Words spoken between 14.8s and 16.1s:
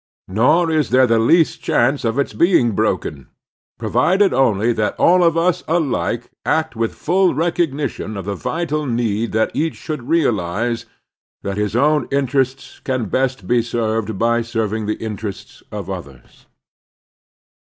the interests of